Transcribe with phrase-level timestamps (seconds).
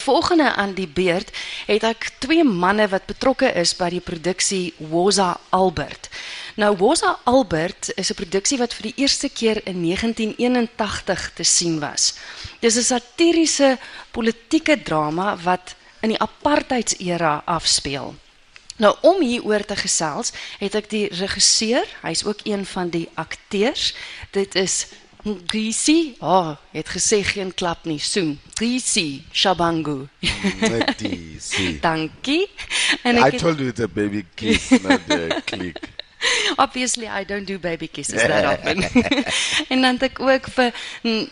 [0.00, 1.28] Volgende aan die beurt
[1.68, 6.08] het ek twee manne wat betrokke is by die produksie Woza Albert.
[6.56, 11.80] Nou Woza Albert is 'n produksie wat vir die eerste keer in 1981 te sien
[11.80, 12.14] was.
[12.60, 13.78] Dis 'n satiriese
[14.10, 18.14] politieke drama wat in die apartheidsera afspeel.
[18.80, 23.94] Nou om hieroor te gesels, het ek die regisseur, hy's ook een van die akteurs.
[24.32, 24.86] Dit is
[25.46, 28.38] Grisi, oh, het gesê geen klap nie, soen.
[28.54, 30.06] Grisi Shabangu.
[30.96, 31.78] Grisi.
[31.84, 32.48] Dankie.
[33.02, 35.76] En I told you it's a baby kiss, not a click.
[36.56, 38.82] Obviously I don't do baby kisses that often.
[39.68, 40.72] en dan ek ook vir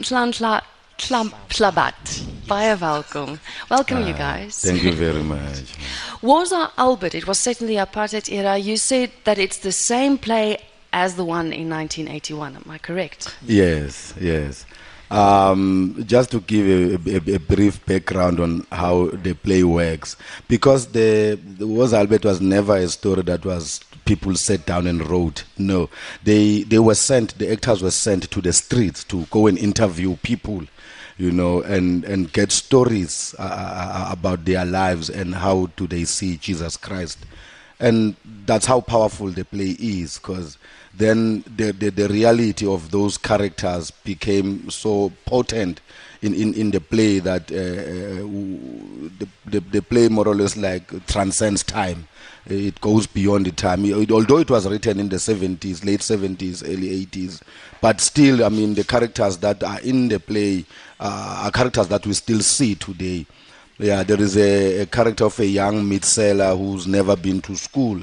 [0.00, 0.60] Slansla
[0.96, 2.22] Klamp Slabat.
[2.48, 3.38] Baie welkom.
[3.68, 4.60] Welcome you Ah, guys.
[4.60, 5.76] Thank you very much.
[6.22, 8.56] Woza Albert, it was the apartheid era.
[8.58, 10.56] You said that it's the same play
[10.98, 12.56] as the one in 1981.
[12.56, 13.36] Am I correct?
[13.46, 14.66] Yes, yes.
[15.10, 16.66] Um, just to give
[17.06, 20.16] a, a, a brief background on how the play works,
[20.48, 25.08] because the, the Woza Albert was never a story that was people sat down and
[25.08, 25.44] wrote.
[25.56, 25.88] No,
[26.24, 27.38] they they were sent.
[27.38, 30.64] The actors were sent to the streets to go and interview people,
[31.16, 36.04] you know, and and get stories uh, uh, about their lives and how do they
[36.04, 37.18] see Jesus Christ
[37.80, 40.58] and that's how powerful the play is because
[40.94, 45.80] then the, the, the reality of those characters became so potent
[46.22, 48.26] in, in, in the play that uh, uh,
[49.18, 52.08] the, the, the play more or less like transcends time.
[52.46, 53.84] It goes beyond the time.
[53.84, 57.42] It- although it was written in the 70s late 70s early 80s
[57.80, 60.64] but still i mean the characters that are in the play
[60.98, 63.24] uh, are characters that we still see today
[63.78, 67.54] yeah, there is a, a character of a young mid seller who's never been to
[67.56, 68.02] school,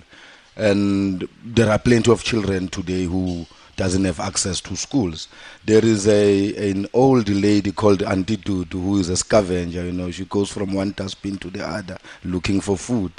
[0.56, 3.45] and there are plenty of children today who
[3.76, 5.28] doesn't have access to schools.
[5.66, 9.84] There is a an old lady called Auntie Dudu who is a scavenger.
[9.84, 13.12] You know, she goes from one dustbin to the other looking for food.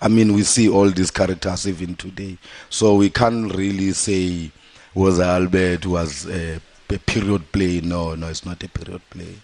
[0.00, 2.38] I mean, we see all these characters even today,
[2.70, 4.50] so we can't really say
[4.94, 7.80] Woza Albert was a, a period play.
[7.82, 9.34] No, no, it's not a period play.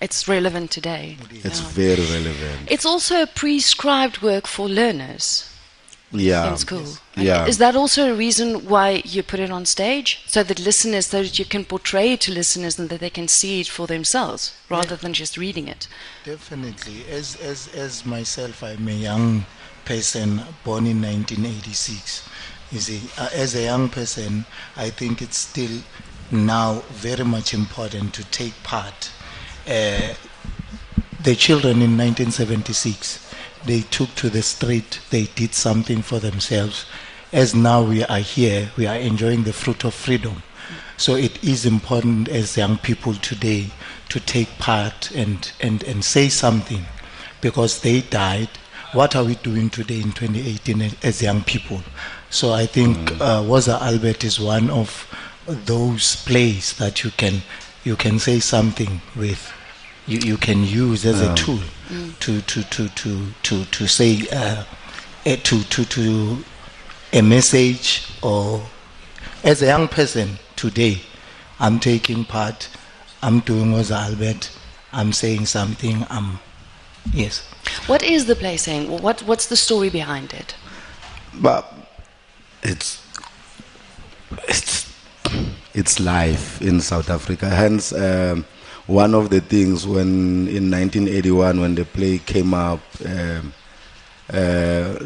[0.00, 1.16] It's relevant today.
[1.44, 1.68] It's Yeah.
[1.68, 2.68] very relevant.
[2.70, 5.44] It's also a prescribed work for learners
[6.12, 6.50] Yeah.
[6.50, 6.98] in school.
[7.16, 7.46] And Yeah.
[7.46, 10.20] Is that also a reason why you put it on stage?
[10.26, 13.28] So that listeners, so that you can portray it to listeners and that they can
[13.28, 15.88] see it for themselves rather than just reading it.
[16.24, 17.04] Definitely.
[17.10, 19.46] As, as, as myself, I'm a young
[19.84, 22.22] person born in 1986.
[22.70, 24.44] You see, uh, as a young person,
[24.76, 25.82] I think it's still
[26.30, 29.10] now very much important to take part.
[29.68, 30.14] Uh,
[31.22, 33.34] the children in 1976,
[33.66, 36.86] they took to the street, they did something for themselves.
[37.32, 40.42] As now we are here, we are enjoying the fruit of freedom.
[40.96, 43.66] So it is important as young people today
[44.08, 46.86] to take part and, and, and say something
[47.42, 48.48] because they died.
[48.92, 51.82] What are we doing today in 2018 as young people?
[52.30, 55.06] So I think uh, Woza Albert is one of
[55.46, 57.42] those plays that you can
[57.84, 59.52] you can say something with,
[60.08, 61.60] you, you can use as a tool
[62.20, 64.64] to to to to to to say uh,
[65.26, 66.44] eh, to to to
[67.12, 68.62] a message or
[69.44, 71.00] as a young person today,
[71.60, 72.68] I'm taking part.
[73.22, 74.50] I'm doing Woza Albert.
[74.92, 76.04] I'm saying something.
[76.10, 76.40] I'm
[77.12, 77.46] yes.
[77.86, 78.90] What is the play saying?
[79.02, 80.54] What, what's the story behind it?
[81.34, 81.72] but
[82.62, 83.02] it's
[84.48, 84.92] it's
[85.74, 87.48] it's life in South Africa.
[87.48, 88.44] Hence, um,
[88.88, 93.52] one of the things when in 1981 when the play came up, um,
[94.30, 94.98] uh,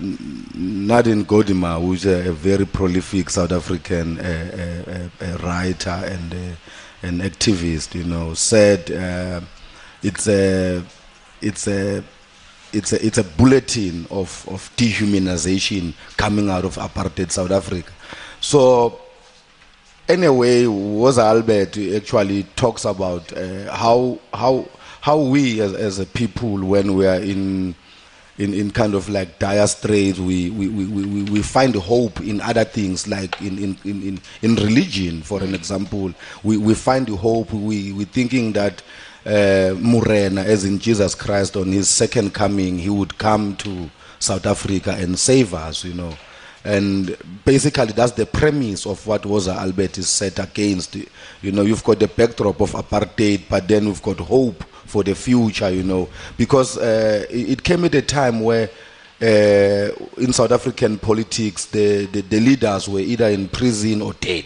[0.54, 6.32] Nadine Gordimer, who's a, a very prolific South African uh, uh, uh, writer and
[7.02, 9.40] an activist, you know, said uh,
[10.02, 10.82] it's a
[11.40, 12.04] it's a
[12.72, 17.92] it's a it's a bulletin of of dehumanization coming out of apartheid South Africa.
[18.40, 19.00] So
[20.12, 24.68] anyway, Woza Albert actually talks about uh, how how
[25.00, 27.74] how we as, as a people when we are in
[28.38, 32.64] in, in kind of like dire straits we, we, we, we, find hope in other
[32.64, 36.12] things like in, in, in, in, religion for an example.
[36.42, 37.52] We, we find hope.
[37.52, 38.82] We, we thinking that
[39.26, 44.46] uh, Morena as in Jesus Christ on his second coming he would come to South
[44.46, 46.14] Africa and save us you know
[46.64, 50.96] and basically that's the premise of what Woza Albert is set against.
[51.42, 55.14] You know you've got the backdrop of apartheid but then we've got hope for the
[55.14, 56.08] future you know.
[56.36, 58.70] Because uh, it came at a time where
[59.20, 59.88] uh,
[60.18, 64.44] in South African politics the, the, the leaders were either in prison or dead.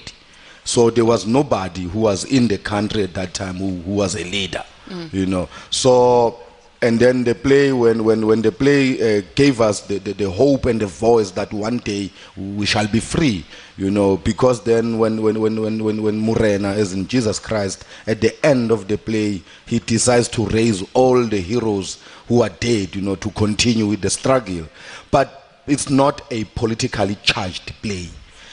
[0.65, 4.15] So there was nobody who was in the country at that time who, who was
[4.17, 4.65] a leader
[5.13, 5.49] you know.
[5.71, 6.39] So
[6.87, 10.31] and then the play when when when the play uh, gave us the, the, the
[10.31, 13.45] hope and the voice that one day we shall be free
[13.77, 17.85] you know because then when when when when when, when Morena as in Jesus Christ
[18.07, 22.51] at the end of the play he decides to raise all the heroes who are
[22.51, 24.67] dead you know to continue with the struggle.
[25.11, 28.09] But it's not a politically charged play.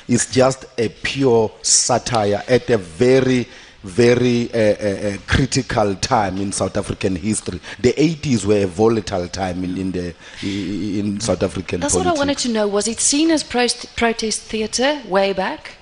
[0.07, 3.47] It's just a pure satire at a very
[3.83, 7.59] very uh, uh, uh, critical time in South African history.
[7.79, 12.11] The 80s were a volatile time in, in the in South African That's politics.
[12.11, 12.67] what I wanted to know.
[12.67, 15.77] Was it seen as prost- protest theatre way back?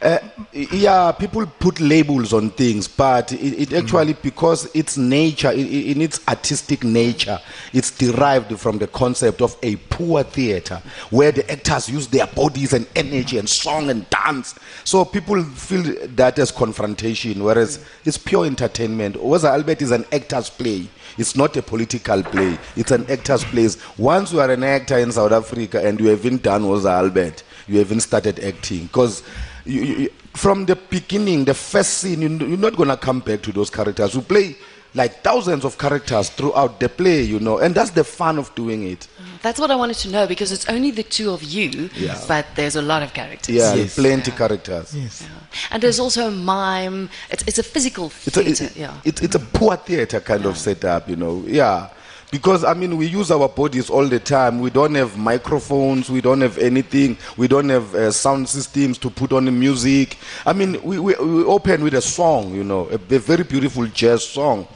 [0.00, 0.18] Uh,
[0.52, 6.26] yeah, people put labels on things, but it, it actually, because its nature, in, its
[6.28, 7.40] artistic nature,
[7.72, 10.80] it's derived from the concept of a poor theater
[11.10, 14.56] where the actors use their bodies and energy and song and dance.
[14.84, 19.16] So people feel that as confrontation, whereas it's pure entertainment.
[19.16, 20.88] Woza Albert is an actor's play.
[21.16, 22.56] It's not a political play.
[22.76, 23.68] It's an actor's play.
[23.96, 27.78] Once you are an actor in South Africa and you haven't done Woza Albert, you
[27.78, 28.86] haven't started acting.
[28.86, 29.24] Because
[29.68, 33.42] you, you, from the beginning, the first scene, you, you're not going to come back
[33.42, 34.14] to those characters.
[34.14, 34.56] You play
[34.94, 38.84] like thousands of characters throughout the play, you know, and that's the fun of doing
[38.84, 39.00] it.
[39.00, 39.36] Mm-hmm.
[39.42, 42.18] That's what I wanted to know because it's only the two of you, Yeah.
[42.26, 43.54] but there's a lot of characters.
[43.54, 43.94] Yeah, Yes.
[43.96, 44.94] plenty characters.
[44.96, 45.26] Yes.
[45.70, 47.10] And there's also a mime.
[47.30, 48.64] It's, it's a physical It's a, theatre.
[48.64, 49.00] it- yeah.
[49.04, 51.44] it's, it's a poor theater kind of setup, you know.
[51.46, 51.90] Yeah.
[52.30, 54.60] Because, I mean, we use our bodies all the time.
[54.60, 56.10] We don't have microphones.
[56.10, 57.16] We don't have anything.
[57.38, 60.18] We don't have uh, sound systems to put on the music.
[60.44, 63.86] I mean, we, we, we open with a song, you know, a, a very beautiful
[63.86, 64.68] jazz song.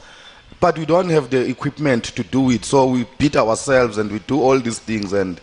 [0.59, 2.65] But we don't have the equipment to do it.
[2.65, 5.39] So we beat ourselves and we do all these things and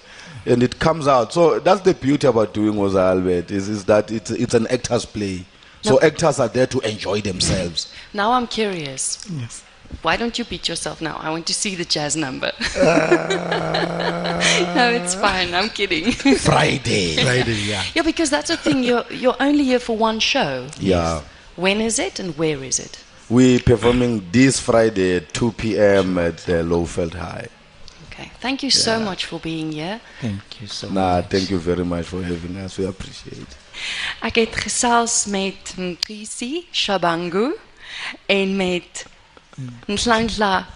[0.46, 1.32] and it comes out.
[1.34, 5.04] So that's the beauty about doing Woza Albert is, is that it's, it's an actor's
[5.04, 5.44] play.
[5.82, 6.00] So No.
[6.00, 7.92] actors are there to enjoy themselves.
[8.14, 9.18] Now I'm curious.
[9.30, 9.62] Yes.
[10.02, 11.16] Why don't you beat yourself now?
[11.20, 12.52] I want to see the jazz number.
[12.76, 15.54] Uh, no, it's fine.
[15.54, 16.12] I'm kidding.
[16.38, 17.16] Friday.
[17.16, 17.84] Friday, yeah.
[17.94, 18.82] yeah, because that's the thing.
[18.82, 20.68] You're you're only here for one show.
[20.78, 21.22] Yeah.
[21.56, 23.04] When is it and where is it?
[23.28, 26.18] We're performing this Friday at 2 p.m.
[26.18, 27.48] at the Lowveld High.
[28.06, 28.30] Okay.
[28.40, 30.00] Thank you so much for being here.
[30.20, 30.94] Thank you so much.
[30.94, 32.76] Nah, thank you very much for having us.
[32.78, 33.56] We appreciate it.
[34.20, 37.54] Ek het gesels met Mkisi Shabangu
[38.26, 39.06] en met
[39.86, 40.66] Nhlanhla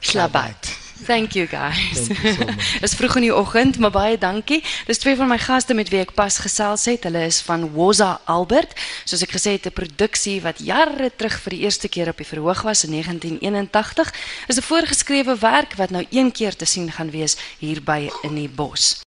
[0.00, 0.80] Slabat.
[1.04, 2.08] Thank you guys.
[2.08, 2.44] You so.
[2.80, 4.60] Dis vroeg in die oggend, maar baie dankie.
[4.86, 7.06] Dis twee van my gaste met wie ek pas gesels het.
[7.08, 8.76] Hulle is van Woza Albert.
[9.08, 12.28] Soos ek gesê het, 'n produksie wat jare terug vir die eerste keer op die
[12.28, 14.12] verhoog was in 1981.
[14.48, 18.34] Is 'n voorgeskrewe werk wat nou een keer te sien gaan wees hier by in
[18.34, 19.00] die bos.